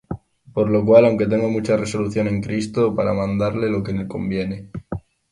[0.55, 4.71] Por lo cual, aunque tengo mucha resolución en Cristo para mandarte lo que conviene,